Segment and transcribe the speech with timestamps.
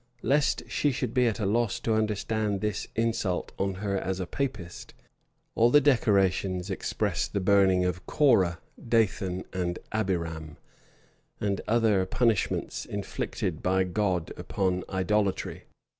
[0.23, 4.25] Lest she should be at a loss to understand this insult on her as a
[4.25, 4.95] Papist,
[5.53, 8.57] all the decorations expressed the burning of Corah,
[8.89, 10.57] Dathan, and Abiram,
[11.39, 15.65] and other punishments inflicted by God upon idolatry.